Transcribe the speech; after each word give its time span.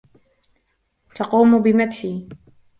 تقوم 1.15 1.63
بمدحي. 1.63 2.29